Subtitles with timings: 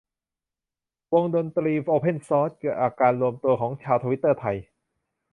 [1.13, 4.57] วงดนตรีโอเพ่นซอร์ส จากการรวมตัวของชาวทวิตเตอร์ไทย